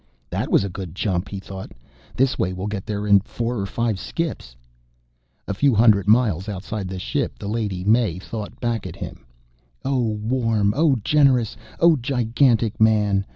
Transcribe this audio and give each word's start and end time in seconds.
That 0.31 0.49
was 0.49 0.63
a 0.63 0.67
good 0.69 0.95
jump, 0.95 1.29
he 1.29 1.39
thought. 1.39 1.73
This 2.15 2.39
way 2.39 2.53
we'll 2.53 2.65
get 2.65 2.87
there 2.87 3.05
in 3.05 3.19
four 3.19 3.59
or 3.59 3.67
five 3.67 3.99
skips. 3.99 4.55
A 5.47 5.53
few 5.53 5.75
hundred 5.75 6.07
miles 6.07 6.49
outside 6.49 6.87
the 6.87 6.97
ship, 6.97 7.37
the 7.37 7.47
Lady 7.47 7.83
May 7.83 8.17
thought 8.17 8.59
back 8.59 8.87
at 8.87 8.95
him, 8.95 9.27
"O 9.85 9.99
warm, 10.01 10.73
O 10.75 10.95
generous, 11.03 11.55
O 11.79 11.95
gigantic 11.95 12.81
man! 12.81 13.27